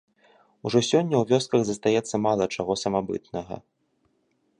Ужо 0.67 0.79
сёння 0.91 1.15
ў 1.19 1.23
вёсках 1.31 1.61
застаецца 1.67 2.15
мала 2.25 2.43
чаго 2.57 2.73
самабытнага. 2.85 3.55